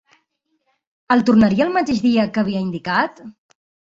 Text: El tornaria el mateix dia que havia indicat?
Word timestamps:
El 1.15 1.19
tornaria 1.27 1.65
el 1.67 1.75
mateix 1.75 1.99
dia 2.05 2.23
que 2.31 2.41
havia 2.45 2.63
indicat? 2.69 3.23